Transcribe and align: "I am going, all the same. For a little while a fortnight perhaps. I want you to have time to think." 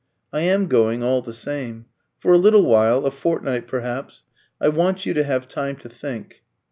"I 0.33 0.39
am 0.39 0.65
going, 0.65 1.03
all 1.03 1.21
the 1.21 1.31
same. 1.31 1.85
For 2.17 2.33
a 2.33 2.37
little 2.39 2.65
while 2.65 3.05
a 3.05 3.11
fortnight 3.11 3.67
perhaps. 3.67 4.25
I 4.59 4.67
want 4.67 5.05
you 5.05 5.13
to 5.13 5.23
have 5.23 5.47
time 5.47 5.75
to 5.75 5.89
think." 5.89 6.41